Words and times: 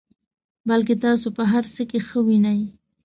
بلکې 0.69 0.95
تاسو 1.05 1.27
په 1.37 1.43
هر 1.51 1.63
څه 1.73 1.81
کې 1.89 1.99
ښه 2.07 2.19
وینئ. 2.27 2.61